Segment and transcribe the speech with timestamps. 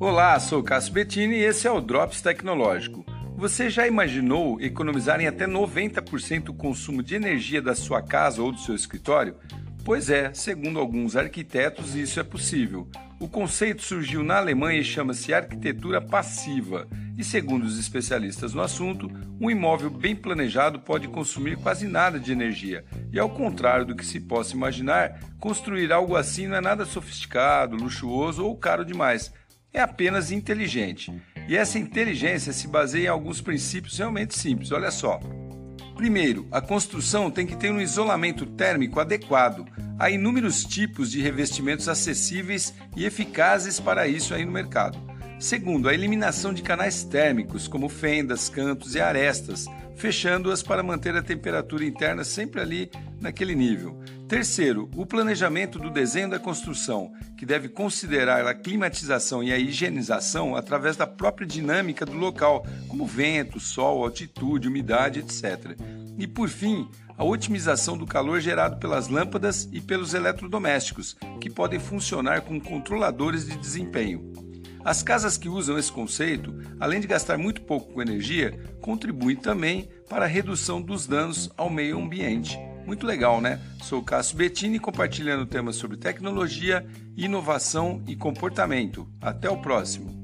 [0.00, 3.04] Olá, sou Cássio Bettini e esse é o Drops Tecnológico.
[3.36, 8.52] Você já imaginou economizar em até 90% o consumo de energia da sua casa ou
[8.52, 9.34] do seu escritório?
[9.84, 12.86] Pois é, segundo alguns arquitetos, isso é possível.
[13.18, 16.86] O conceito surgiu na Alemanha e chama-se arquitetura passiva.
[17.16, 22.30] E segundo os especialistas no assunto, um imóvel bem planejado pode consumir quase nada de
[22.30, 22.84] energia.
[23.12, 27.74] E ao contrário do que se possa imaginar, construir algo assim não é nada sofisticado,
[27.74, 29.32] luxuoso ou caro demais
[29.72, 31.12] é apenas inteligente.
[31.48, 34.72] E essa inteligência se baseia em alguns princípios realmente simples.
[34.72, 35.20] Olha só.
[35.96, 39.66] Primeiro, a construção tem que ter um isolamento térmico adequado.
[39.98, 44.98] Há inúmeros tipos de revestimentos acessíveis e eficazes para isso aí no mercado.
[45.40, 51.22] Segundo, a eliminação de canais térmicos, como fendas, cantos e arestas, fechando-as para manter a
[51.22, 52.90] temperatura interna sempre ali
[53.20, 53.98] naquele nível.
[54.28, 60.54] Terceiro, o planejamento do desenho da construção, que deve considerar a climatização e a higienização
[60.54, 65.78] através da própria dinâmica do local, como vento, sol, altitude, umidade, etc.
[66.18, 71.80] E por fim, a otimização do calor gerado pelas lâmpadas e pelos eletrodomésticos, que podem
[71.80, 74.32] funcionar como controladores de desempenho.
[74.84, 79.88] As casas que usam esse conceito, além de gastar muito pouco com energia, contribuem também
[80.08, 82.58] para a redução dos danos ao meio ambiente.
[82.88, 83.60] Muito legal, né?
[83.82, 86.86] Sou Cássio Bettini compartilhando temas sobre tecnologia,
[87.18, 89.06] inovação e comportamento.
[89.20, 90.17] Até o próximo!